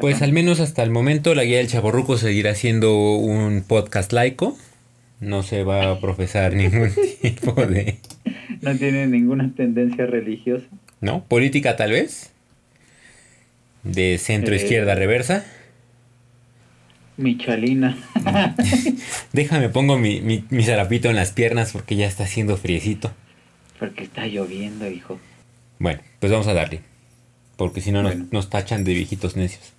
[0.00, 4.56] Pues al menos hasta el momento la guía del chaborruco seguirá siendo un podcast laico.
[5.20, 6.90] No se va a profesar ningún
[7.22, 7.98] tipo de...
[8.60, 10.66] No tiene ninguna tendencia religiosa.
[11.00, 11.24] ¿No?
[11.24, 12.32] Política tal vez.
[13.82, 14.96] De centro izquierda Eh.
[14.96, 15.44] reversa.
[17.16, 17.96] Michalina.
[19.32, 23.12] Déjame pongo mi, mi, mi zarapito en las piernas porque ya está haciendo friecito.
[23.78, 25.20] Porque está lloviendo, hijo.
[25.78, 26.80] Bueno, pues vamos a darle.
[27.56, 29.72] Porque si no nos, nos tachan de viejitos necios.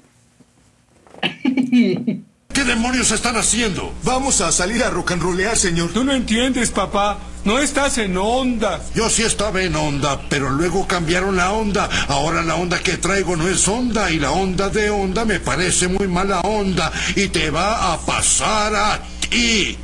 [2.53, 3.93] ¿Qué demonios están haciendo?
[4.03, 5.91] Vamos a salir a rock and rollear, señor.
[5.91, 7.17] Tú no entiendes, papá.
[7.43, 8.81] No estás en onda.
[8.95, 11.89] Yo sí estaba en onda, pero luego cambiaron la onda.
[12.07, 15.89] Ahora la onda que traigo no es onda y la onda de onda me parece
[15.89, 19.77] muy mala onda y te va a pasar a ti.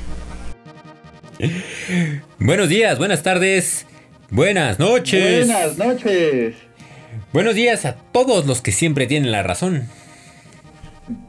[2.40, 3.86] Buenos días, buenas tardes,
[4.30, 5.48] buenas noches.
[5.48, 6.56] Buenas noches.
[7.34, 9.90] Buenos días a todos los que siempre tienen la razón.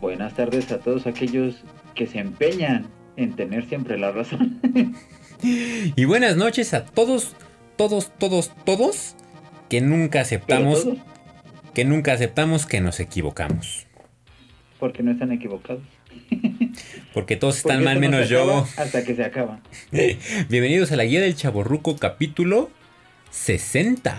[0.01, 1.63] Buenas tardes a todos aquellos
[1.95, 4.61] que se empeñan en tener siempre la razón.
[5.45, 7.35] Y buenas noches a todos,
[7.77, 9.17] todos, todos, todos
[9.69, 10.87] que nunca aceptamos,
[11.75, 13.89] que nunca aceptamos que nos equivocamos.
[14.79, 15.83] porque no están equivocados.
[17.13, 18.65] Porque todos Porque están mal menos yo.
[18.77, 19.61] Hasta que se acaba.
[20.49, 22.71] Bienvenidos a la guía del Chaborruco capítulo
[23.31, 24.17] 60.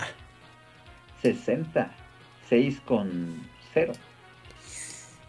[1.22, 1.92] 60.
[2.50, 3.44] 6 con
[3.74, 3.94] 0.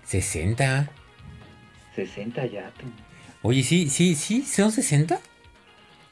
[0.04, 0.90] 60.
[1.96, 2.70] 60 ya.
[2.78, 2.86] tú.
[3.42, 5.18] Oye, sí, sí, sí, son 60.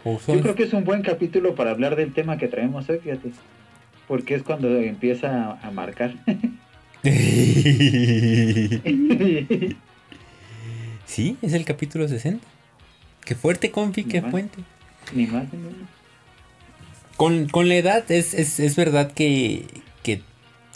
[0.05, 2.89] ¿O son- Yo creo que es un buen capítulo para hablar del tema que traemos
[2.89, 3.31] hoy, fíjate.
[4.09, 6.15] Porque es cuando empieza a marcar.
[11.07, 12.45] sí, es el capítulo 60.
[13.25, 14.31] Qué fuerte, confi, qué Ajá.
[14.31, 14.59] fuerte.
[15.15, 15.89] ni más ni menos.
[17.17, 19.65] Con, con la edad es, es- es verdad que,
[20.03, 20.23] que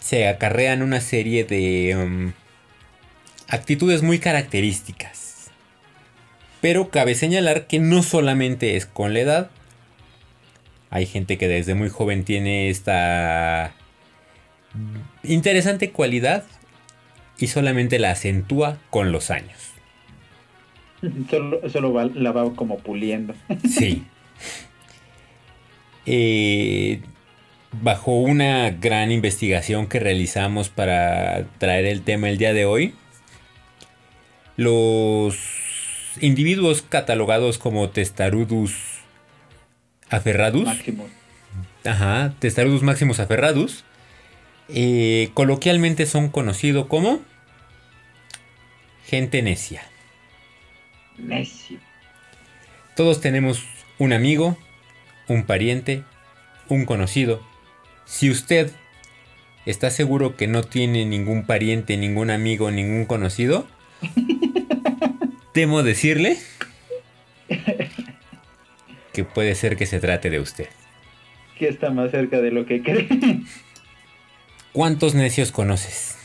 [0.01, 2.33] se acarrean una serie de um,
[3.49, 5.51] actitudes muy características.
[6.61, 9.51] Pero cabe señalar que no solamente es con la edad.
[10.91, 13.73] Hay gente que desde muy joven tiene esta
[15.23, 16.45] interesante cualidad
[17.39, 19.59] y solamente la acentúa con los años.
[21.31, 23.35] Solo, solo va- la va como puliendo.
[23.69, 24.05] Sí.
[26.07, 27.01] Eh,
[27.83, 32.95] bajo una gran investigación que realizamos para traer el tema el día de hoy,
[34.57, 35.37] los
[36.21, 38.75] individuos catalogados como testarudus
[40.09, 41.09] aferradus, Máximo.
[41.85, 43.85] ajá, testarudus maximus aferradus,
[44.69, 47.21] eh, coloquialmente son conocidos como
[49.07, 49.83] gente necia.
[51.19, 51.79] Necio.
[52.97, 53.65] Todos tenemos
[53.99, 54.57] un amigo,
[55.29, 56.03] un pariente,
[56.69, 57.43] un conocido.
[58.05, 58.71] Si usted
[59.67, 63.67] está seguro que no tiene ningún pariente, ningún amigo, ningún conocido,
[65.57, 66.37] temo decirle
[69.15, 70.69] que puede ser que se trate de usted.
[71.59, 73.09] Que está más cerca de lo que cree.
[74.75, 76.19] ¿Cuántos necios conoces?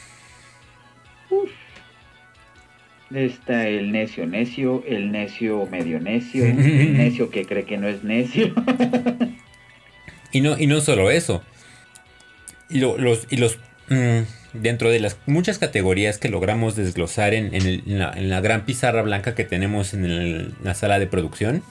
[3.16, 8.04] Está el necio necio, el necio medio necio, el necio que cree que no es
[8.04, 8.54] necio.
[10.34, 11.44] Y no, y no solo eso.
[12.70, 13.58] Y lo- los, y los
[13.90, 14.22] mm,
[14.54, 18.42] dentro de las muchas categorías que logramos desglosar en, en el- en la, en la
[18.42, 21.64] gran pizarra blanca que tenemos en el- la sala de producción,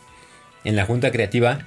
[0.65, 1.61] en la junta creativa,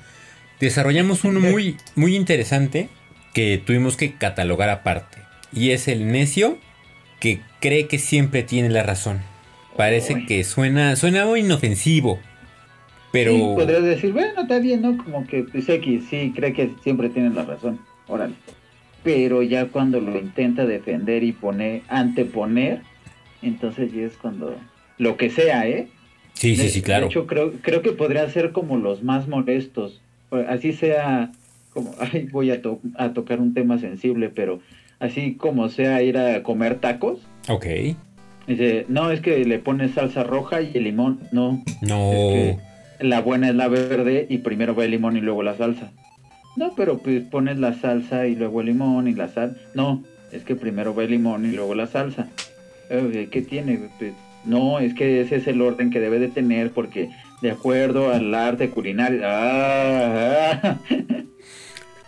[0.60, 2.90] desarrollamos uno muy, muy interesante
[3.34, 5.18] que tuvimos que catalogar aparte.
[5.52, 6.58] Y es el necio
[7.20, 9.22] que cree que siempre tiene la razón.
[9.78, 12.20] Parece que suena, suena muy inofensivo.
[13.12, 13.32] Pero.
[13.34, 14.98] Sí, podrías decir, bueno, está bien, ¿no?
[14.98, 17.80] Como que pues, X sí cree que siempre tiene la razón.
[18.08, 18.34] Órale.
[19.04, 22.82] Pero ya cuando lo intenta defender y poner, anteponer,
[23.42, 24.56] entonces ya es cuando.
[24.98, 25.88] Lo que sea, ¿eh?
[26.34, 27.06] sí, sí, sí, claro.
[27.06, 30.00] De hecho, creo, creo que podría ser como los más molestos.
[30.48, 31.32] Así sea,
[31.74, 34.60] como, ay, voy a, to- a tocar un tema sensible, pero
[35.00, 37.20] así como sea ir a comer tacos.
[37.50, 37.66] Ok.
[38.48, 41.20] Dice, no, es que le pones salsa roja y el limón.
[41.32, 42.12] No, No.
[42.12, 42.58] Es que
[43.00, 45.92] la buena es la verde y primero va el limón y luego la salsa.
[46.56, 49.58] No, pero pues pones la salsa y luego el limón y la sal.
[49.74, 52.28] No, es que primero va el limón y luego la salsa.
[52.90, 53.90] Eh, ¿Qué tiene?
[53.98, 54.14] Pues,
[54.46, 57.10] no, es que ese es el orden que debe de tener porque
[57.42, 59.22] de acuerdo al arte culinario.
[59.26, 60.80] Ah, ah.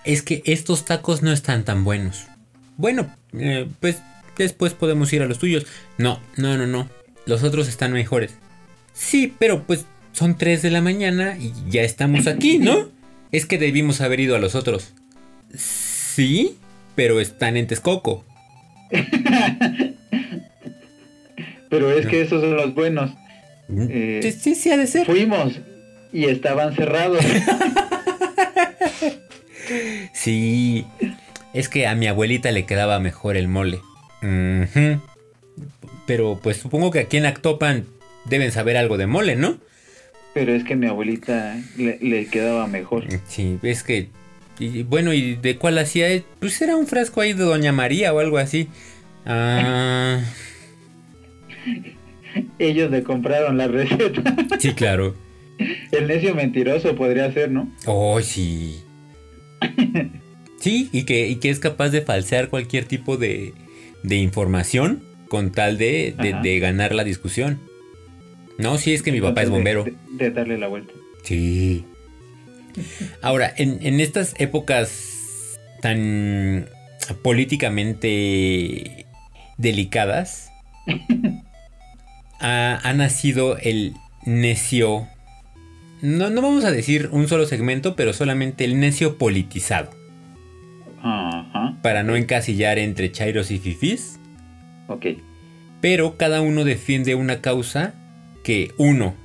[0.04, 2.28] Es que estos tacos no están tan buenos.
[2.78, 4.02] Bueno, eh, pues
[4.38, 5.66] después podemos ir a los tuyos.
[5.98, 6.88] No, no, no, no.
[7.26, 8.36] Los otros están mejores.
[8.94, 12.94] Sí, pero pues son 3 de la mañana y ya estamos aquí, ¿no?
[13.32, 14.94] Es que debimos haber ido a los otros.
[15.56, 16.58] Sí,
[16.96, 18.26] pero están en Texcoco.
[21.68, 23.12] Pero es que esos son los buenos.
[23.70, 25.06] Eh, sí, sí, sí, ha de ser.
[25.06, 25.60] Fuimos
[26.14, 27.20] y estaban cerrados.
[30.14, 30.86] Sí,
[31.54, 33.80] es que a mi abuelita le quedaba mejor el mole.
[36.06, 37.86] Pero pues supongo que aquí en Actopan
[38.26, 39.58] deben saber algo de mole, ¿no?
[40.36, 43.06] Pero es que mi abuelita le, le quedaba mejor.
[43.26, 44.10] Sí, es que...
[44.60, 46.08] y bueno, ¿y de cuál hacía?
[46.40, 48.68] Pues era un frasco ahí de Doña María o algo así.
[49.26, 50.20] Ah,
[52.60, 54.36] Ellos le compraron la receta.
[54.60, 55.16] sí, claro.
[55.92, 57.72] El necio mentiroso podría ser, ¿no?
[57.86, 58.82] Oh, sí.
[60.60, 63.54] Sí, y que, y que es capaz de falsear cualquier tipo de,
[64.02, 67.60] de información con tal de, de- de ganar la discusión.
[68.58, 69.84] No, sí, es que mi papá es bombero.
[69.84, 70.94] De, de darle la vuelta.
[71.24, 71.86] Sí.
[73.22, 76.68] Ahora, en, en estas épocas tan
[77.22, 79.06] políticamente
[79.58, 80.52] delicadas,
[82.40, 83.94] ha, ha nacido el
[84.26, 85.08] necio.
[86.02, 89.90] No, no vamos a decir un solo segmento, pero solamente el necio politizado.
[91.02, 91.78] Ajá.
[91.82, 94.20] Para no encasillar entre chairos y fifís.
[94.88, 95.06] Ok.
[95.82, 97.94] Pero cada uno defiende una causa
[98.46, 99.16] que, uno,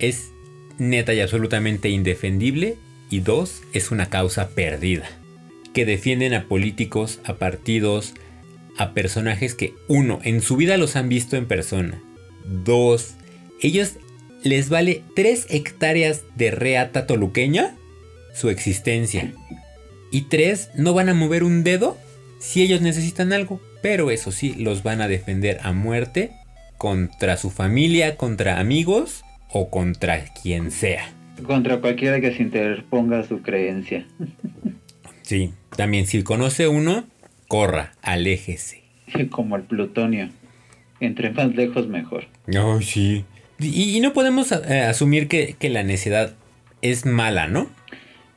[0.00, 0.32] es
[0.76, 2.76] neta y absolutamente indefendible,
[3.08, 5.08] y dos, es una causa perdida.
[5.72, 8.14] Que defienden a políticos, a partidos,
[8.76, 12.02] a personajes que, uno, en su vida los han visto en persona.
[12.44, 13.14] Dos,
[13.62, 13.92] ellos
[14.42, 17.76] les vale tres hectáreas de reata toluqueña
[18.34, 19.32] su existencia.
[20.10, 21.96] Y tres, no van a mover un dedo
[22.40, 23.60] si ellos necesitan algo.
[23.80, 26.32] Pero eso sí, los van a defender a muerte
[26.78, 31.10] contra su familia, contra amigos o contra quien sea.
[31.46, 34.06] Contra cualquiera que se interponga su creencia.
[35.22, 37.04] Sí, también si conoce uno,
[37.48, 38.82] corra, aléjese.
[39.30, 40.30] Como el plutonio.
[41.00, 42.24] Entre más lejos, mejor.
[42.48, 43.24] Ay, sí.
[43.58, 46.34] Y, y no podemos eh, asumir que, que la necedad
[46.82, 47.64] es mala, ¿no?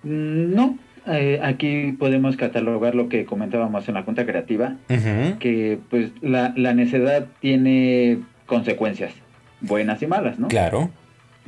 [0.03, 0.77] Mm, No.
[1.07, 4.75] Eh, aquí podemos catalogar lo que comentábamos en la Junta Creativa.
[5.39, 9.13] Que pues la, la necedad tiene consecuencias.
[9.61, 10.47] Buenas y malas, ¿no?
[10.47, 10.89] Claro.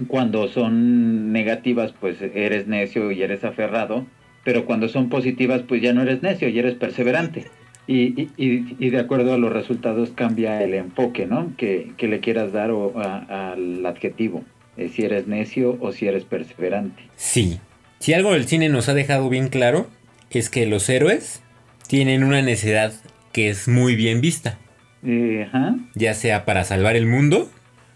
[0.08, 4.06] Cuando son negativas, pues eres necio y eres aferrado,
[4.44, 7.46] pero cuando son positivas, pues ya no eres necio y eres perseverante.
[7.88, 11.54] Y, y- y- y de acuerdo a los resultados cambia el enfoque, ¿no?
[11.58, 14.44] Que, que le quieras dar o- a- al adjetivo,
[14.78, 17.04] eh, si eres necio o si eres perseverante.
[17.16, 17.60] Sí.
[18.02, 19.88] Si algo del cine nos ha dejado bien claro,
[20.32, 21.44] es que los héroes
[21.88, 22.94] tienen una necedad
[23.32, 24.58] que es muy bien vista.
[25.04, 25.76] Eh, ajá.
[25.94, 27.50] ya sea para salvar el mundo,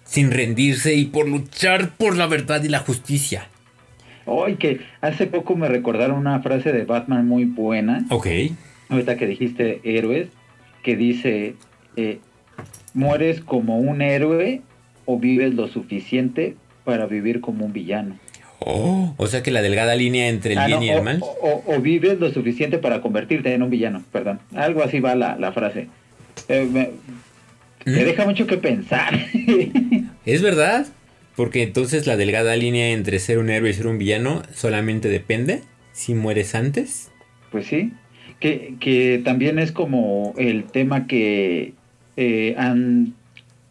[0.04, 3.48] sin rendirse y por luchar por la verdad y la justicia.
[4.26, 8.28] Hoy que hace poco me recordaron una frase de Batman muy buena, Ok.
[8.90, 10.28] ahorita que dijiste héroes,
[10.84, 11.56] que dice,
[11.96, 12.20] eh,
[12.94, 14.62] mueres como un héroe
[15.06, 18.18] o vives lo suficiente para vivir como un villano.
[18.60, 21.04] Oh, o sea que la delgada línea entre el Ah, bien no, y el o,
[21.04, 21.20] mal.
[21.22, 24.40] o- o vives lo suficiente para convertirte en un villano, perdón.
[24.56, 25.88] Algo así va la, la frase.
[26.48, 26.90] Eh, me,
[27.86, 28.06] me Mm.
[28.06, 29.14] deja mucho que pensar.
[30.26, 30.88] Es verdad.
[31.36, 35.62] Porque entonces la delgada línea entre ser un héroe y ser un villano solamente depende
[35.92, 37.12] si mueres antes.
[37.52, 37.92] Pues sí,
[38.40, 41.74] que, que también es como el tema que
[42.16, 43.14] eh, han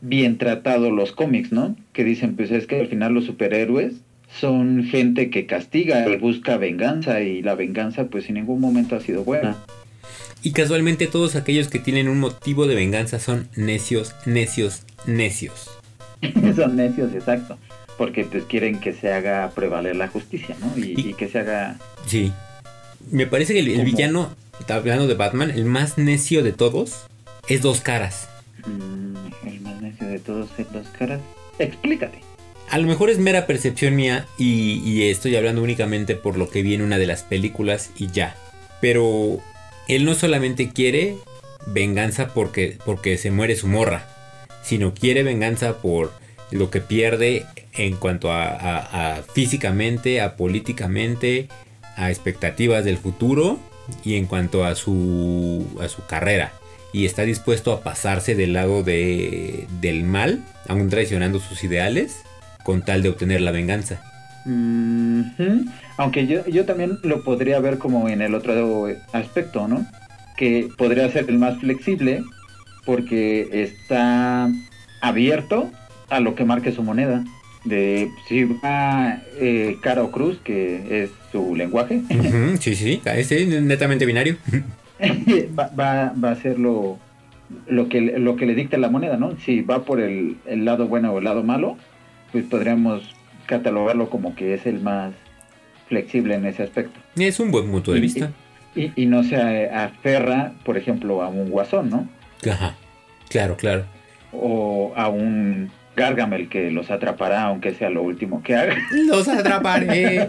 [0.02, 1.74] bien tratado los cómics, ¿no?
[1.94, 3.94] Que dicen, pues es que al final los superhéroes
[4.41, 9.00] son gente que castiga y busca venganza y la venganza pues en ningún momento ha
[9.00, 9.56] sido buena.
[10.43, 15.70] Y casualmente todos aquellos que tienen un motivo de venganza son necios, necios, necios.
[16.56, 17.58] son necios, exacto.
[17.96, 20.76] Porque pues quieren que se haga prevaler la justicia, ¿no?
[20.76, 21.76] Y, Y- y que se haga...
[22.06, 22.32] Sí.
[23.10, 24.31] Me parece que el, el villano,
[24.69, 27.06] hablando de Batman, el más necio de todos,
[27.48, 28.29] es dos caras.
[28.67, 31.20] mm, el más necio de todos en dos caras.
[31.58, 32.19] Explícate.
[32.74, 36.62] A lo mejor es mera percepción mía y, y estoy hablando únicamente por lo que
[36.62, 38.34] vi en una de las películas y ya.
[38.81, 39.38] Pero
[39.86, 41.14] él no solamente quiere
[41.66, 44.08] venganza porque, porque se muere su morra,
[44.64, 46.10] sino quiere venganza por
[46.50, 51.46] lo que pierde en cuanto a, físicamente, a políticamente,
[51.94, 53.60] a expectativas del futuro
[54.02, 56.52] y en cuanto a su, a su carrera.
[56.93, 62.24] Y está dispuesto a pasarse del lado de, del mal, aún traicionando sus ideales,
[62.64, 64.02] con tal de obtener la venganza.
[64.44, 65.64] Ujú.
[65.96, 69.86] Aunque yo, yo también lo podría ver como en el otro aspecto, ¿no?
[70.36, 72.24] Que podría ser el más flexible
[72.84, 74.50] porque está
[75.00, 75.70] abierto
[76.10, 77.24] a lo que marque su moneda.
[77.64, 83.62] De si va eh, cara o cruz, que es su lenguaje, Ujú, sí, sí, es
[83.62, 84.36] netamente binario.
[85.58, 86.98] va, va, va a hacerlo
[87.66, 89.36] lo que, lo que le dicta la moneda, ¿no?
[89.44, 91.78] Si va por el, el lado bueno o el lado malo,
[92.34, 93.14] pues podríamos
[93.46, 95.12] catalogarlo como que es el más
[95.88, 96.98] flexible en ese aspecto.
[97.17, 98.32] Es un buen punto de Y- vista.
[98.74, 102.08] Y, y no se aferra, por ejemplo, a un guasón, ¿no?
[102.50, 102.74] Ajá.
[103.29, 103.84] Claro, claro.
[104.32, 108.74] O a un Gargamel que los atrapará, aunque sea lo último que haga.
[109.06, 110.29] Los atraparé.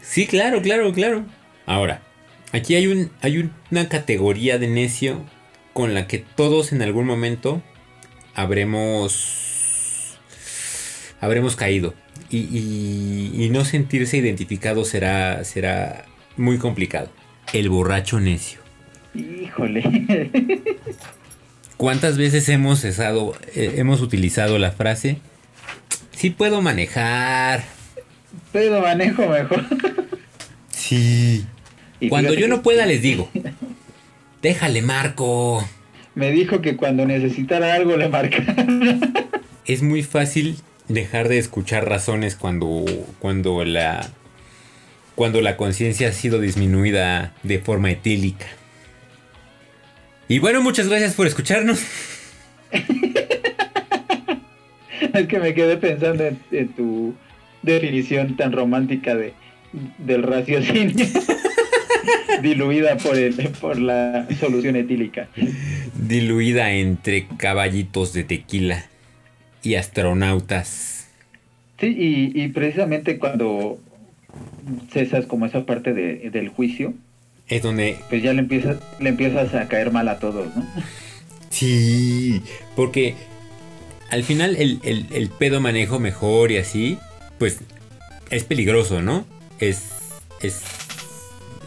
[0.00, 1.24] Sí, claro, claro, claro.
[1.66, 2.00] Ahora,
[2.52, 5.20] aquí hay, un, hay un- una categoría de necio
[5.74, 7.60] con la que todos en algún momento
[8.34, 9.49] habremos
[11.20, 11.94] habremos caído.
[12.30, 16.04] Y, y- y no sentirse identificado será, será
[16.36, 17.10] muy complicado.
[17.52, 18.60] El borracho necio.
[19.14, 20.30] Híjole.
[21.76, 25.18] ¿Cuántas veces hemos, cesado, eh, hemos utilizado la frase?
[26.12, 27.64] Sí puedo manejar.
[28.52, 29.64] Pero manejo mejor.
[30.68, 31.44] Sí.
[31.98, 33.30] Y Cuando yo no pueda les digo.
[34.42, 35.66] Déjale, Marco.
[36.14, 38.66] Me dijo que cuando necesitara algo le marcara.
[39.64, 40.56] Es muy fácil
[40.90, 42.84] dejar de escuchar razones cuando,
[43.18, 44.10] cuando la
[45.14, 48.46] cuando la conciencia ha sido disminuida de forma etílica.
[50.28, 51.82] Y bueno, muchas gracias por escucharnos.
[55.14, 57.14] Es que me quedé pensando en, en tu
[57.62, 59.34] definición tan romántica de
[59.98, 61.06] del raciocinio.
[62.42, 65.28] diluida por el, por la solución etílica.
[65.94, 68.89] Diluida entre caballitos de tequila
[69.62, 71.06] y astronautas.
[71.78, 71.86] Sí,
[72.34, 73.78] y, y precisamente cuando
[74.92, 76.94] cesas como esa parte de- del juicio,
[77.48, 80.64] Es donde pues ya le empiezas, le empiezas a caer mal a todos, ¿no?
[81.50, 82.42] Sí,
[82.76, 83.14] porque
[84.10, 86.98] al final el, el- el pedo manejo mejor y así,
[87.38, 87.58] pues
[88.30, 89.24] es peligroso, ¿no?
[89.58, 89.88] Es,
[90.42, 90.62] es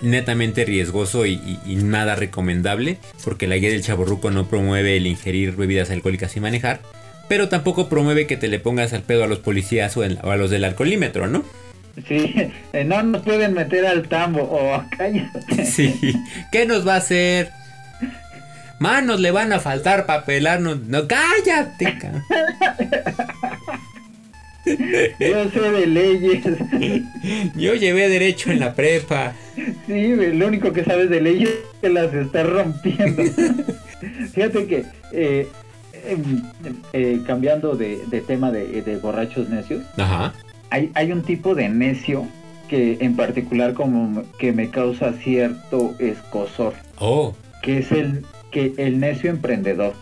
[0.01, 5.07] netamente riesgoso y, y- y nada recomendable, porque la guía del chaborruco no promueve el
[5.07, 6.81] ingerir bebidas alcohólicas y manejar,
[7.33, 10.51] pero tampoco promueve que te le pongas al pedo a los policías o, a los
[10.51, 11.43] del alcoholímetro, ¿no?
[12.07, 12.31] Sí,
[12.73, 15.65] eh, no nos pueden meter al tambo o cállate.
[15.65, 16.13] Sí,
[16.51, 17.49] ¿qué nos va a hacer?
[18.77, 20.81] Manos le van a faltar para pelarnos.
[20.81, 21.97] No, cállate.
[25.19, 26.45] Yo sé de leyes.
[27.55, 29.33] Yo llevé derecho en la prepa.
[29.87, 33.23] Sí, lo único que sabes de leyes es que las estás rompiendo.
[34.33, 35.47] Fíjate que, eh,
[36.93, 40.33] eh, cambiando de, de tema de, de borrachos necios, Ajá.
[40.69, 42.25] hay, hay un tipo de necio
[42.67, 48.99] que en particular como que me causa cierto escosor, Oh, que es el, que el
[48.99, 49.93] necio emprendedor.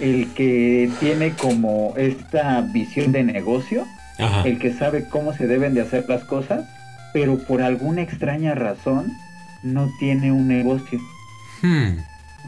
[0.00, 3.84] El que tiene como esta visión de negocio
[4.18, 4.42] ajá.
[4.42, 6.64] el que sabe cómo se deben de hacer las cosas,
[7.12, 9.10] pero por alguna extraña razón
[9.64, 11.00] no tiene un negocio.
[11.62, 11.96] Hmm.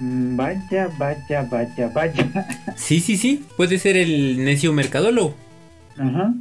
[0.00, 2.56] Mm, Vaya, vaya, vaya, vaya.
[2.76, 3.44] Sí, sí, sí.
[3.56, 5.34] Puede ser el necio mercadólogo.
[5.98, 6.34] Ajá.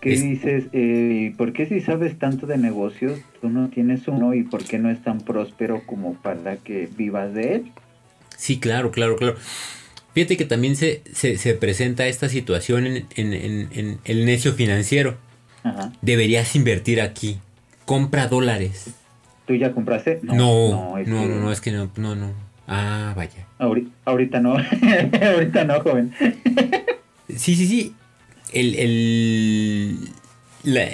[0.00, 0.64] ¿Qué Es- dices?
[0.72, 4.78] Eh, ¿Por qué si sabes tanto de negocios, tú no tienes uno y por qué
[4.78, 7.72] no es tan próspero como para que vivas de él?
[8.36, 9.36] Sí, claro, claro, claro.
[10.14, 14.52] Fíjate que también se, se, se presenta esta situación en, en- en- en el necio
[14.54, 15.16] financiero.
[15.62, 15.92] Ajá.
[16.00, 17.38] Deberías invertir aquí.
[17.84, 18.94] Compra dólares.
[19.46, 20.20] ¿Tú ya compraste?
[20.22, 22.45] No, no, no, es no, que no, es que no, no, no.
[22.66, 23.46] Ah, vaya.
[23.58, 24.56] ahori- ahorita no.
[25.22, 26.12] ahorita no, joven.
[27.28, 27.94] Sí, sí, sí.
[28.52, 30.08] El, el-
[30.64, 30.88] la-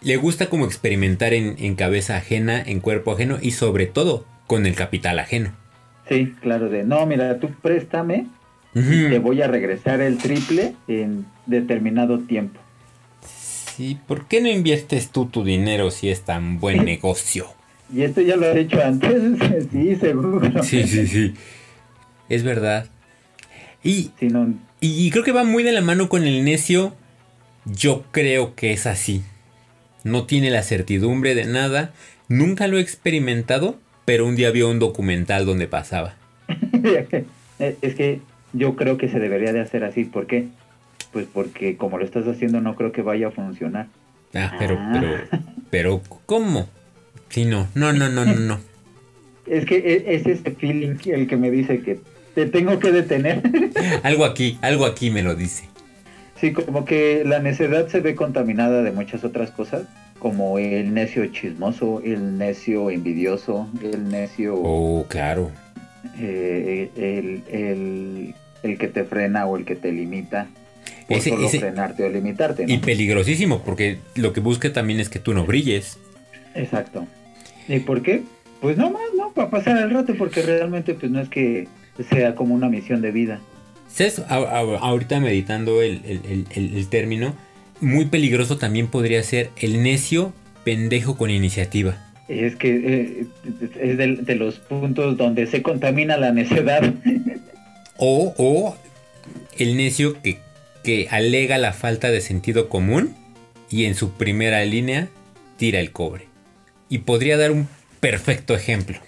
[0.00, 4.66] le gusta como experimentar en, en cabeza ajena, en cuerpo ajeno y sobre todo con
[4.66, 5.52] el capital ajeno.
[6.08, 8.26] Sí, claro, de no, mira, tú préstame
[8.74, 8.90] Ujú.
[9.10, 12.58] te voy a regresar el triple en determinado tiempo.
[13.76, 17.46] Sí, ¿por qué no inviertes tú tu dinero si es tan buen negocio?
[17.92, 19.20] Y esto ya lo has hecho antes,
[19.72, 20.62] sí, seguro.
[20.62, 21.34] Sí, sí, sí.
[22.28, 22.86] Es verdad.
[23.84, 26.94] Y, no, y creo que va muy de la mano con el necio.
[27.64, 29.22] Yo creo que es así.
[30.04, 31.92] No tiene la certidumbre de nada.
[32.28, 36.14] Nunca lo he experimentado, pero un día vio un documental donde pasaba.
[37.62, 38.20] es que
[38.52, 40.04] yo creo que se debería de hacer así.
[40.04, 40.48] ¿Por qué?
[41.12, 43.88] Pues porque como lo estás haciendo no creo que vaya a funcionar.
[44.34, 44.90] Ah, pero, Ah.
[44.92, 46.68] pero, pero, ¿cómo?
[47.28, 48.60] Sí, no, no, no, no, no, no.
[49.46, 51.98] Es que e- es ese feeling el que me dice que
[52.34, 53.42] te tengo que detener.
[54.04, 55.64] Algo aquí, algo aquí me lo dice.
[56.40, 59.82] sí, como que la necedad se ve contaminada de muchas otras cosas,
[60.20, 64.54] como el necio chismoso, el necio envidioso, el necio...
[64.56, 65.50] Oh, claro.
[66.18, 70.46] eh, el, el, el que te frena o el que te limita
[71.08, 72.72] por Ese- solo ese- frenarte o limitarte, ¿no?
[72.72, 75.98] Y peligrosísimo, porque lo que busca también es que tú no brilles.
[76.54, 77.06] Exacto.
[77.68, 78.22] ¿Y por qué?
[78.60, 79.32] Pues no más, ¿no?
[79.32, 81.66] para pasar el rato, porque realmente pues no es que
[82.10, 83.40] sea como una misión de vida.
[83.88, 84.22] ¿Sabes?
[84.28, 87.34] Ahorita meditando el, el- el- el término,
[87.80, 90.32] muy peligroso también podría ser el necio
[90.64, 91.98] pendejo con iniciativa.
[92.28, 93.26] Es que eh,
[93.80, 96.94] es de, de los puntos donde se contamina la necedad.
[97.96, 98.76] O, o
[99.58, 100.38] el necio que,
[100.82, 103.14] que alega la falta de sentido común
[103.70, 105.08] y en su primera línea
[105.58, 106.26] tira el cobre.
[106.92, 107.68] Y podría dar un
[108.00, 108.98] perfecto ejemplo.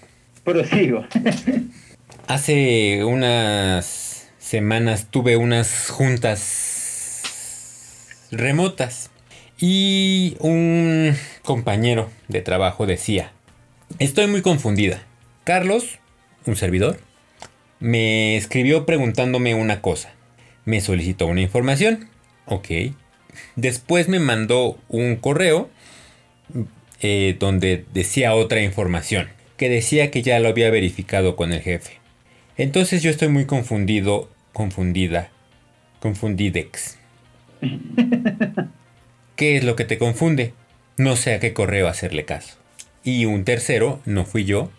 [0.43, 1.05] Prosigo.
[2.27, 7.21] Hace unas semanas tuve unas juntas
[8.31, 9.11] remotas
[9.59, 13.33] y un compañero de trabajo decía,
[13.99, 15.03] estoy muy confundida.
[15.43, 15.99] Carlos,
[16.47, 16.99] un servidor,
[17.79, 20.11] me escribió preguntándome una cosa.
[20.65, 22.09] Me solicitó una información.
[22.47, 22.67] Ok.
[23.55, 25.69] Después me mandó un correo
[27.07, 29.27] eh, donde decía otra información.
[29.57, 31.99] Que decía que ya lo había verificado con el jefe.
[32.57, 35.29] Entonces yo estoy muy confundido, confundida,
[35.99, 36.97] confundidex.
[39.35, 40.53] ¿Qué es lo que te confunde?
[40.97, 42.57] No sé a qué correo hacerle caso.
[43.03, 44.71] Y un tercero, no fui yo,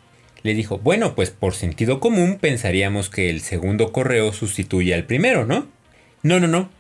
[0.42, 5.46] le dijo, bueno, pues por sentido común pensaríamos que el segundo correo sustituye al primero,
[5.46, 5.68] ¿no?
[6.24, 6.70] No, no, no.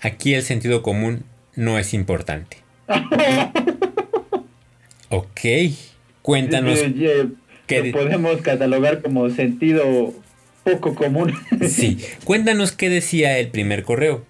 [0.00, 1.22] Aquí el sentido común
[1.54, 2.56] no es importante.
[5.10, 5.40] ok.
[6.22, 6.78] Cuéntanos.
[6.80, 7.28] Oye,
[7.66, 10.14] ¿Qué lo podemos catalogar como sentido
[10.64, 11.34] poco común.
[11.68, 14.24] Sí, cuéntanos qué decía el primer correo.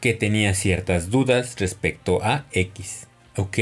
[0.00, 3.06] Que tenía ciertas dudas respecto a X.
[3.36, 3.58] Ok.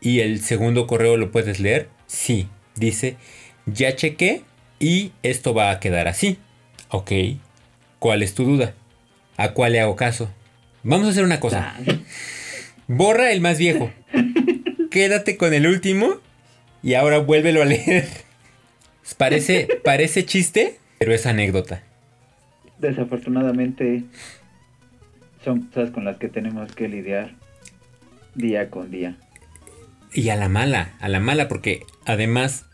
[0.00, 1.88] ¿Y el segundo correo lo puedes leer?
[2.06, 2.48] Sí.
[2.76, 3.16] Dice,
[3.66, 4.42] ya chequé
[4.78, 6.38] y esto va a quedar así.
[6.88, 7.12] Ok.
[7.98, 8.74] ¿Cuál es tu duda?
[9.36, 10.30] ¿A cuál le hago caso?
[10.82, 11.74] Vamos a hacer una cosa.
[12.86, 13.90] Borra el más viejo.
[14.92, 16.20] Quédate con el último
[16.82, 18.06] y ahora vuélvelo a leer.
[19.16, 21.82] Parece, parece chiste, pero es anécdota.
[22.78, 24.04] Desafortunadamente
[25.44, 27.34] son cosas con las que tenemos que lidiar
[28.34, 29.16] día con día.
[30.12, 32.66] Y a la mala, a la mala, porque además,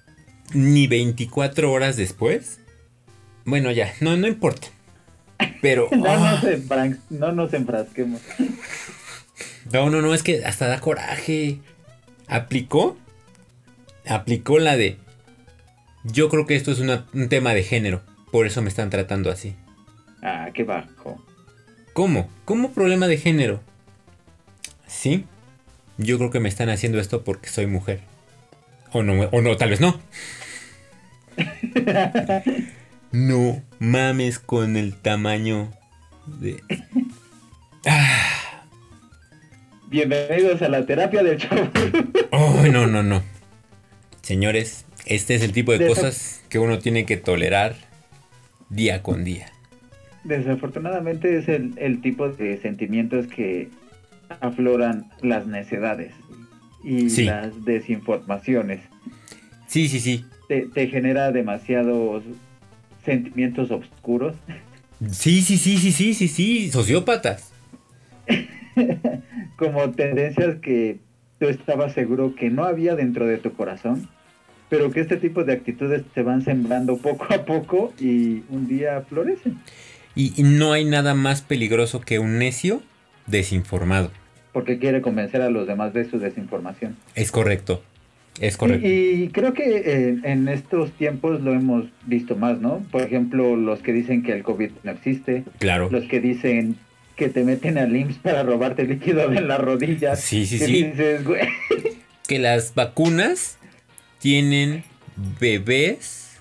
[0.52, 2.60] ni 24 horas después.
[3.44, 4.68] Bueno, ya, no, no importa.
[5.62, 5.88] Pero.
[5.96, 8.20] No, ah, nos, no nos enfrasquemos.
[9.72, 11.60] no, no, no, es que hasta da coraje.
[12.28, 12.96] ¿Aplicó?
[14.06, 14.98] Aplicó la de.
[16.04, 18.02] Yo creo que esto es una- un tema de género.
[18.30, 19.56] Por eso me están tratando así.
[20.22, 21.24] Ah, qué bajo.
[21.92, 22.28] ¿Cómo?
[22.44, 23.60] ¿Cómo problema de género?
[24.86, 25.24] Sí.
[25.96, 28.00] Yo creo que me están haciendo esto porque soy mujer.
[28.92, 29.98] O no, o no, tal vez no.
[33.10, 35.72] No mames con el tamaño
[36.26, 36.62] de...
[39.90, 41.68] Bienvenidos a la terapia del chavo.
[42.30, 43.22] Oh, no, no, no.
[44.22, 47.74] Señores, este es el tipo de cosas que uno tiene que tolerar
[48.68, 49.50] día con día.
[50.24, 53.70] Desafortunadamente es el, el tipo de sentimientos que
[54.40, 56.12] afloran las necedades
[56.84, 57.24] y Sí.
[57.24, 58.80] las desinformaciones.
[59.68, 60.24] Sí, sí, sí.
[60.48, 62.24] Te, te genera demasiados
[63.04, 64.36] sentimientos oscuros.
[65.10, 66.70] Sí, sí, sí, sí, sí, sí, sí.
[66.70, 67.52] Sociópatas.
[69.56, 70.98] como tendencias que
[71.38, 74.08] tú estabas seguro que no había dentro de tu corazón,
[74.68, 79.02] pero que este tipo de actitudes se van sembrando poco a poco y un día
[79.08, 79.58] florecen,
[80.14, 82.82] Y, no hay nada más peligroso que un necio
[83.26, 84.10] desinformado.
[84.52, 86.96] porque quiere convencer a los demás de su desinformación.
[87.14, 87.82] Es correcto.
[88.40, 88.86] Es correcto.
[88.86, 92.84] Y, y creo que eh, en estos tiempos lo hemos visto más, ¿no?
[92.90, 95.88] Por ejemplo, los que dicen que el COVID no existe, Claro.
[95.90, 96.76] los que dicen
[97.18, 100.20] que te meten al IMSS para robarte líquido de las rodillas.
[100.20, 100.84] Sí, sí, sí.
[100.84, 101.22] dices,
[102.26, 103.58] Que las vacunas
[104.20, 104.84] tienen
[105.40, 106.38] bebés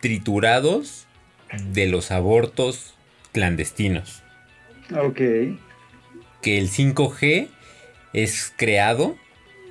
[0.00, 1.06] triturados
[1.72, 2.94] de los abortos
[3.32, 4.22] clandestinos.
[4.94, 5.20] ok.
[6.42, 7.48] Que el 5G
[8.12, 9.16] es creado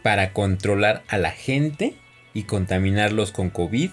[0.03, 1.93] para controlar a la gente
[2.33, 3.91] y contaminarlos con COVID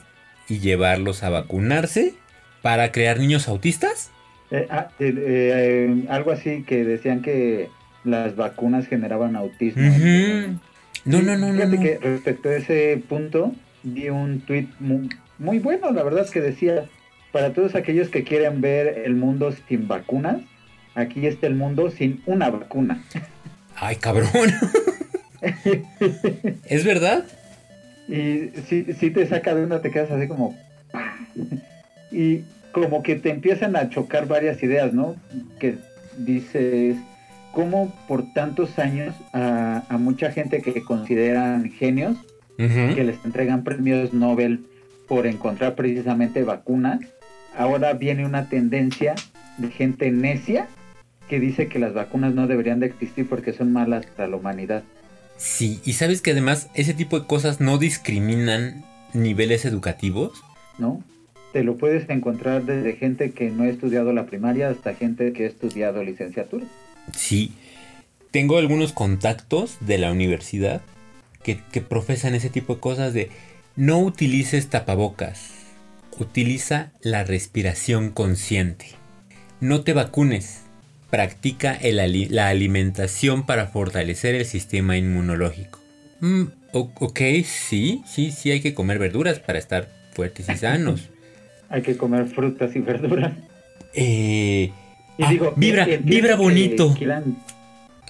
[0.49, 2.15] y llevarlos a vacunarse
[2.63, 4.11] para crear niños autistas.
[4.51, 7.69] Eh, ah, eh, eh, algo así que decían que
[8.05, 9.83] las vacunas generaban autismo.
[9.89, 10.59] Ujú.
[11.05, 11.55] No, no, no, no.
[11.55, 11.83] Fíjate no.
[11.83, 16.89] que respecto a ese punto, vi un tweet muy, muy bueno, la verdad, que decía,
[17.33, 20.39] para todos aquellos que quieren ver el mundo sin vacunas,
[20.95, 23.03] aquí está el mundo sin una vacuna.
[23.77, 24.29] Ay, cabrón.
[26.67, 27.25] ¿Es verdad?
[28.09, 30.57] Y si, si te saca de una, te quedas así como...
[32.13, 35.15] Y como que te empiezan a chocar varias ideas, ¿no?
[35.61, 35.77] Que
[36.19, 36.97] dices,
[37.53, 42.19] ¿cómo por tantos años a, a mucha gente que consideran genios,
[42.57, 44.67] que les entregan premios Nobel
[45.07, 47.01] por encontrar precisamente vacunas,
[47.57, 49.15] ahora viene una tendencia
[49.59, 50.67] de gente necia
[51.29, 54.83] que dice que las vacunas no deberían de existir porque son malas para la humanidad.
[55.37, 60.43] Sí, y sabes que además ese tipo de cosas no discriminan niveles educativos.
[60.79, 61.03] ¿No?
[61.55, 65.45] Te lo puedes encontrar desde gente que no ha estudiado la primaria hasta gente que
[65.45, 66.67] ha estudiado licenciatura.
[67.13, 67.53] Sí,
[68.33, 70.83] tengo algunos contactos de la universidad
[71.45, 73.31] que, que profesan ese tipo de cosas de
[73.77, 75.53] no utilices tapabocas,
[76.19, 78.87] utiliza la respiración consciente.
[79.61, 80.63] No te vacunes,
[81.09, 85.79] practica el la alimentación para fortalecer el sistema inmunológico.
[86.19, 91.11] Mm, ok, sí, sí, sí hay que comer verduras para estar fuertes y sanos.
[91.69, 93.33] Hay que comer frutas y verduras.
[93.95, 94.71] Eh,
[95.17, 96.95] Y ah, digo, vibra, vibra bonito,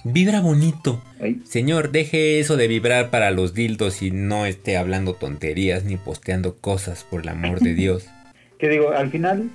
[0.03, 1.01] vibra bonito.
[1.21, 5.97] Ay, Señor, deje eso de vibrar para los dildos y no esté hablando tonterías ni
[5.97, 8.07] posteando cosas, por el amor de Dios.
[8.57, 9.49] que digo, al final,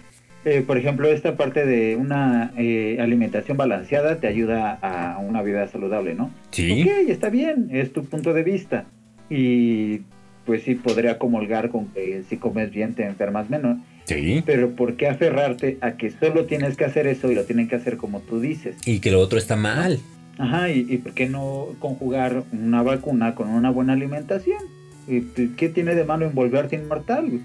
[0.44, 5.66] eh, por ejemplo, esta parte de una eh, alimentación balanceada te ayuda a una vida
[5.68, 6.30] saludable, ¿no?
[6.50, 8.84] Sí, Ok, está bien, es tu punto de vista.
[9.28, 10.02] Y
[10.46, 13.78] pues sí, podría comulgar con que si comes bien te enfermas menos.
[14.14, 14.42] Sí.
[14.46, 17.76] Pero ¿por qué aferrarte a que solo tienes que hacer eso y lo tienen que
[17.76, 18.76] hacer como tú dices?
[18.84, 19.98] Y que lo otro está mal.
[20.38, 24.58] Ajá, ¿y, y por qué no conjugar una vacuna con una buena alimentación?
[25.06, 25.22] ¿Y
[25.56, 27.40] qué tiene de malo en volverte inmortal?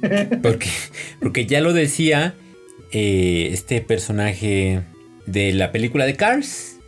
[0.42, 0.68] Porque,
[1.20, 2.34] porque ya lo decía
[2.90, 4.80] eh, este personaje
[5.26, 6.78] de la película de Cars.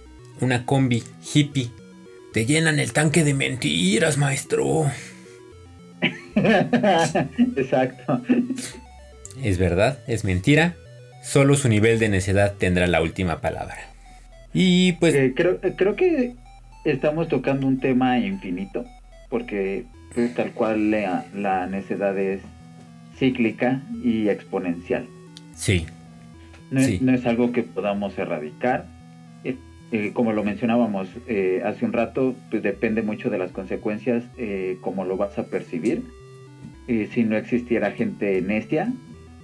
[0.41, 1.03] Una combi
[1.35, 1.71] hippie.
[2.33, 4.87] Te llenan el tanque de mentiras, maestro.
[7.57, 8.23] Exacto.
[9.41, 10.75] Es verdad, es mentira.
[11.23, 13.77] Solo su nivel de necedad tendrá la última palabra.
[14.53, 16.35] Y pues Eh, creo, eh, creo que
[16.85, 18.85] estamos tocando un tema infinito,
[19.31, 22.41] porque pues, tal cual la, la necedad es
[23.19, 25.07] cíclica y exponencial.
[25.55, 25.87] sí,
[26.71, 26.99] No, es- Sí.
[27.03, 28.87] no es algo que podamos erradicar.
[29.45, 29.57] Eh,
[29.93, 34.79] eh, como lo mencionábamos eh, hace un rato, pues depende mucho de las consecuencias, eh,
[34.81, 36.03] cómo lo vas a percibir.
[37.15, 38.93] Si no existiera gente necia,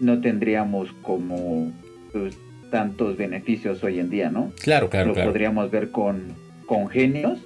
[0.01, 1.73] no tendríamos como
[2.13, 2.37] pues,
[2.71, 4.53] tantos beneficios hoy en día, ¿no?
[4.63, 5.31] claro, claro, lo claro.
[5.31, 6.35] podríamos ver con,
[6.67, 7.39] con genios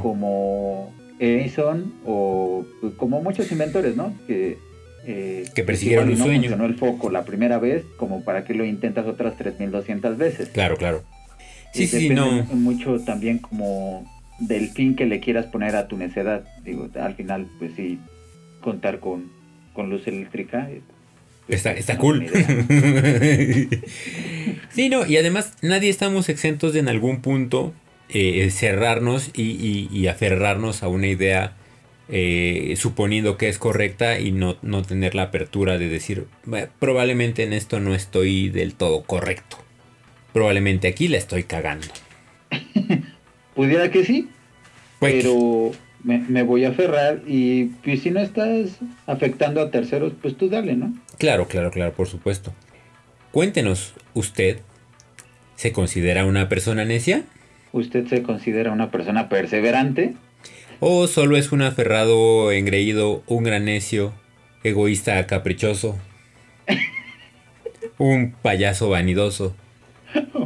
[0.00, 4.14] como Edison o pues, como muchos inventores, ¿no?
[4.26, 4.58] Que,
[5.06, 6.40] eh, Que persiguieron un no sueño.
[6.42, 10.48] funcionó el foco la primera vez, como para que lo intentas otras 3200 veces.
[10.48, 11.02] Claro, claro.
[11.74, 12.30] Y Sí, sí, no.
[12.30, 14.04] mu- mucho también como
[14.40, 16.44] del fin que le quieras poner a tu necedad.
[16.64, 17.98] Digo, al final, pues sí,
[18.60, 19.30] contar con,
[19.72, 20.68] con luz eléctrica.
[21.48, 22.26] Está, es está cool.
[24.70, 27.72] sí, no, y además nadie estamos exentos de en algún punto
[28.08, 31.56] eh, cerrarnos y, y- y aferrarnos a una idea
[32.08, 37.44] eh, suponiendo que es correcta y no, no tener la apertura de decir, "Bueno, probablemente
[37.44, 39.56] en esto no estoy del todo correcto.
[40.34, 41.86] Probablemente aquí la estoy cagando.
[43.54, 44.28] Pudiera que sí,
[44.98, 45.72] Pues, pero
[46.04, 50.48] me, me voy a aferrar y pues, si no estás afectando a terceros, pues tú
[50.48, 50.94] dale, ¿no?
[51.18, 52.52] Claro, claro, claro, por supuesto.
[53.32, 54.60] Cuéntenos, ¿usted
[55.56, 57.24] se considera una persona necia?
[57.72, 60.14] ¿Usted se considera una persona perseverante?
[60.78, 64.12] ¿O solo es un aferrado, engreído, un gran necio,
[64.62, 65.98] egoísta, caprichoso?
[67.98, 69.56] un payaso vanidoso.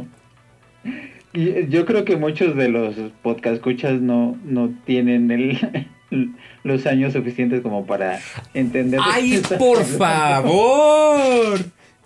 [1.33, 5.87] Y eh, yo creo que muchos de los podcast escuchas no, no tienen el,
[6.63, 8.19] los años suficientes como para
[8.53, 8.99] entender.
[9.03, 11.59] ¡Ay, por favor!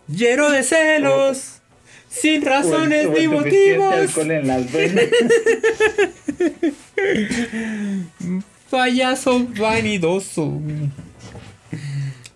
[0.07, 1.61] Lleno de celos,
[2.09, 3.93] sin razones o ni motivos.
[3.93, 5.05] alcohol en las venas.
[8.69, 10.59] Payaso vanidoso.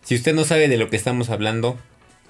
[0.04, 1.78] Si usted no sabe de lo que estamos hablando,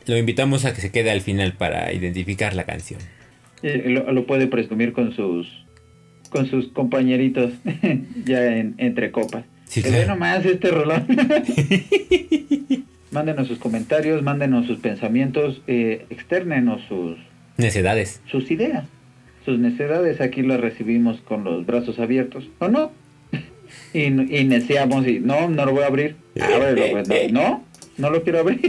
[0.07, 2.99] lo invitamos a que se quede al final para identificar la canción.
[3.63, 5.47] Eh, lo, lo puede presumir con sus
[6.29, 7.51] con sus compañeritos
[8.25, 9.45] ya en, entre copas.
[9.65, 9.97] Sí, claro.
[9.97, 11.05] ve nomás este rolón.
[13.11, 17.17] mándenos sus comentarios, mándenos sus pensamientos, eh, externenos sus,
[17.57, 18.21] Necedades.
[18.29, 18.85] sus ideas,
[19.45, 20.21] sus necesidades.
[20.21, 22.47] Aquí las recibimos con los brazos abiertos.
[22.59, 22.91] ¿O no?
[23.93, 26.15] y, y neceamos y no, no lo voy a abrir.
[26.39, 27.63] Ábrelo, pues, no, no,
[27.97, 28.61] no lo quiero abrir.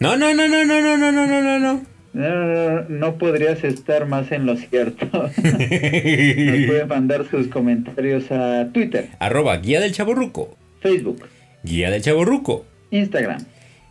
[0.00, 2.28] No, no, no, no, no, no, no, no, no, no, no.
[2.28, 5.06] No, no, no podrías estar más en lo cierto.
[5.12, 10.56] Nos pueden mandar sus comentarios a Twitter, Arroba guía del chaborruco.
[10.80, 11.26] Facebook,
[11.62, 12.64] Guía del chaborruco.
[12.90, 13.44] Instagram,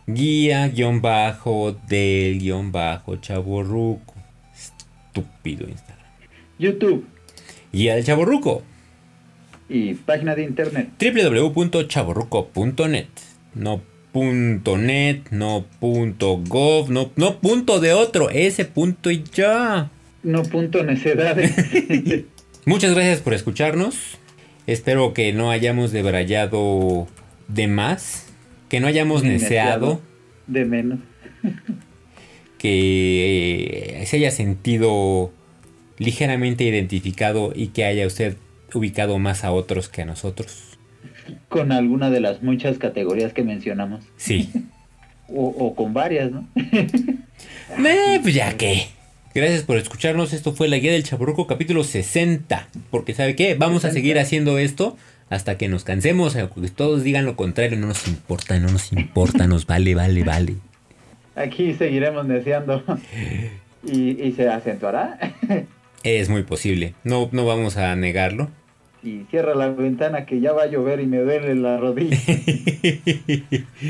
[0.06, 4.14] Guía guion bajo del guion bajo chaborruco.
[4.54, 5.98] Estúpido Instagram.
[6.58, 7.06] YouTube
[7.72, 8.62] Guía del chaborruco.
[9.68, 10.88] y página de internet.
[10.98, 13.06] www.chaborruco.net.
[13.54, 13.80] No
[14.12, 19.90] punto .net, no punto .gov, no, no punto de otro, ese punto y ya.
[20.22, 21.54] No punto necedades.
[22.66, 24.18] Muchas gracias por escucharnos.
[24.66, 27.08] Espero que no hayamos debrayado
[27.48, 28.26] de más,
[28.68, 30.00] que no hayamos neceado,
[30.46, 31.00] De menos.
[32.58, 35.32] que eh, se haya sentido
[35.98, 38.36] ligeramente identificado y que haya usted
[38.74, 40.69] ubicado más a otros que a nosotros.
[41.48, 44.04] Con alguna de las muchas categorías que mencionamos.
[44.16, 44.50] Sí.
[45.28, 46.46] O, o con varias, ¿no?
[47.78, 48.88] Eh, pues ya que.
[49.34, 50.32] Gracias por escucharnos.
[50.32, 52.68] Esto fue la guía del Chaburruco capítulo 60.
[52.90, 53.54] Porque ¿sabe qué?
[53.54, 54.96] Vamos a seguir haciendo esto
[55.30, 56.36] hasta que nos cansemos.
[56.36, 60.56] Aunque todos digan lo contrario, no nos importa, no nos importa, nos vale, vale, vale.
[61.36, 62.82] Aquí seguiremos deseando.
[63.82, 65.18] Y, y se acentuará.
[66.02, 66.94] Es muy posible.
[67.04, 68.50] No, no vamos a negarlo.
[69.02, 72.16] Y cierra la ventana que ya va a llover y me duele la rodilla.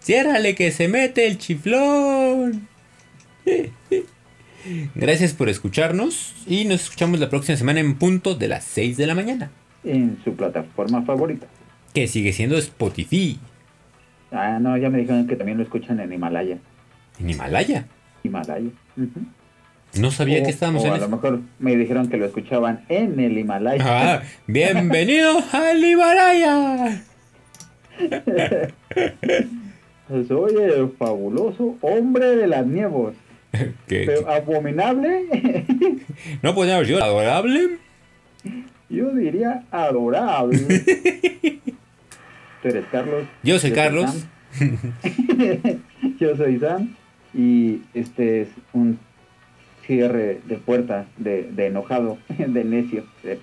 [0.00, 2.68] Ciérrale que se mete el chiflón.
[4.94, 9.06] Gracias por escucharnos y nos escuchamos la próxima semana en punto de las 6 de
[9.06, 9.50] la mañana.
[9.82, 11.46] En su plataforma favorita.
[11.92, 13.38] Que sigue siendo Spotify
[14.30, 16.58] Ah, no, ya me dijeron que también lo escuchan en Himalaya.
[17.20, 17.86] en Himalaya.
[18.24, 18.70] Himalaya.
[18.96, 19.20] Ujú.
[19.98, 22.84] No sabía O- que estábamos o en a lo mejor me dijeron que lo escuchaban
[22.88, 23.84] en el Himalaya.
[23.86, 27.02] Ah, bienvenido al Himalaya.
[30.28, 33.14] Soy el fabuloso hombre de las nievos.
[33.86, 35.64] ¿Qué- Pero abominable,
[36.42, 37.78] No podía haber sido adorable.
[38.90, 40.58] yo diría adorable.
[42.62, 43.24] Tú eres Carlos.
[43.42, 44.26] Yo soy Carlos.
[46.18, 46.94] Yo soy Sam.
[47.36, 48.98] Y este es un
[49.86, 53.04] cierre de puerta de, de enojado, de necio.
[53.22, 53.38] de-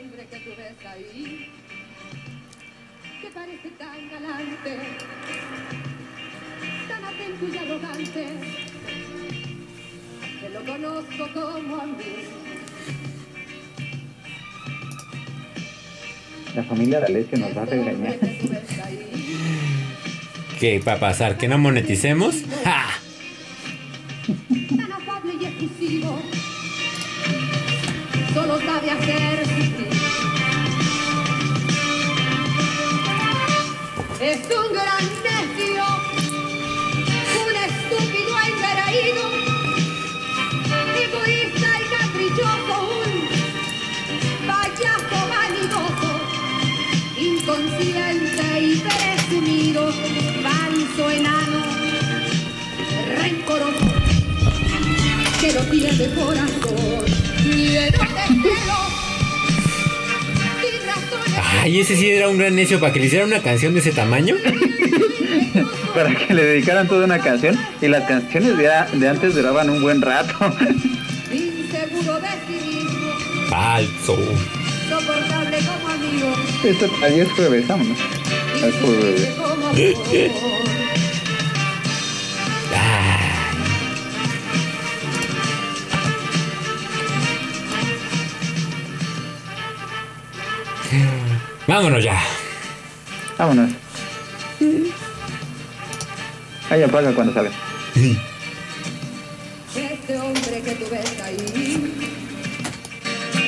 [0.00, 1.48] hombre que tú ves ahí,
[3.22, 4.76] que parece tan galante,
[6.88, 8.26] tan atento y arrogante,
[10.40, 11.94] que lo conozco como a mí.
[16.54, 18.16] La familia de Alessio nos va a regañar.
[20.58, 21.36] ¿Qué va a pasar?
[21.38, 22.34] ¿Que no moneticemos?
[22.64, 22.74] ¡Ja!
[56.06, 57.04] corazón,
[57.44, 57.92] de.
[61.62, 63.90] Ay, ese sí era un gran necio para que le hiciera una canción de ese
[63.92, 64.36] tamaño.
[65.94, 67.58] Para que le dedicaran toda una canción.
[67.80, 70.34] Y las canciones de, antes duraban un buen rato.
[73.48, 74.16] Falso.
[74.88, 76.32] soportable como amigo,
[76.62, 76.86] Esto
[77.34, 77.98] jueves, vámonos.
[78.62, 79.28] Es jueves.
[91.68, 92.18] Vámonos ya.
[93.36, 93.70] Vámonos.
[96.70, 97.50] Ahí apaga cuando salga.
[99.76, 101.94] Este hombre que tú ves ahí,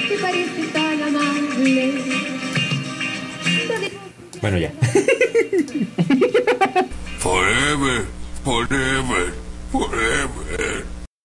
[0.06, 1.94] que parece tan amable.
[4.42, 4.70] Bueno, ya.
[7.20, 8.04] Forever,
[8.44, 9.32] forever,
[9.72, 10.89] forever.